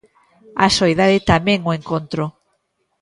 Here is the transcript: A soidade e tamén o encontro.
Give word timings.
A 0.65 0.67
soidade 0.77 1.15
e 1.19 1.25
tamén 1.31 1.59
o 1.69 1.71
encontro. 1.79 2.23